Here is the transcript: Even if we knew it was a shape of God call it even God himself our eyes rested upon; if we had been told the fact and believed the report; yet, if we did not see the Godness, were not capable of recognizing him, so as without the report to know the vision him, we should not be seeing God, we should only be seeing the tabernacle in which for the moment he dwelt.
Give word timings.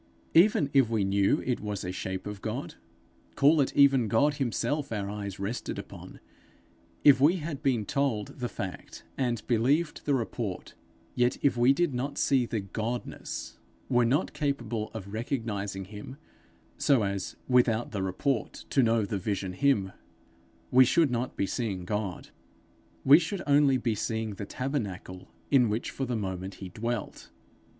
Even 0.33 0.71
if 0.73 0.89
we 0.89 1.03
knew 1.03 1.43
it 1.45 1.59
was 1.59 1.85
a 1.85 1.91
shape 1.91 2.25
of 2.25 2.41
God 2.41 2.73
call 3.35 3.61
it 3.61 3.71
even 3.75 4.07
God 4.07 4.37
himself 4.37 4.91
our 4.91 5.07
eyes 5.11 5.37
rested 5.37 5.77
upon; 5.77 6.19
if 7.03 7.21
we 7.21 7.35
had 7.35 7.61
been 7.61 7.85
told 7.85 8.29
the 8.39 8.49
fact 8.49 9.03
and 9.15 9.45
believed 9.45 10.03
the 10.07 10.15
report; 10.15 10.73
yet, 11.13 11.37
if 11.43 11.55
we 11.55 11.71
did 11.71 11.93
not 11.93 12.17
see 12.17 12.47
the 12.47 12.61
Godness, 12.61 13.59
were 13.89 14.03
not 14.03 14.33
capable 14.33 14.89
of 14.95 15.13
recognizing 15.13 15.85
him, 15.85 16.17
so 16.79 17.03
as 17.03 17.35
without 17.47 17.91
the 17.91 18.01
report 18.01 18.65
to 18.71 18.81
know 18.81 19.05
the 19.05 19.19
vision 19.19 19.53
him, 19.53 19.91
we 20.71 20.83
should 20.83 21.11
not 21.11 21.37
be 21.37 21.45
seeing 21.45 21.85
God, 21.85 22.29
we 23.05 23.19
should 23.19 23.43
only 23.45 23.77
be 23.77 23.93
seeing 23.93 24.31
the 24.33 24.47
tabernacle 24.47 25.27
in 25.51 25.69
which 25.69 25.91
for 25.91 26.05
the 26.05 26.15
moment 26.15 26.55
he 26.55 26.69
dwelt. 26.69 27.29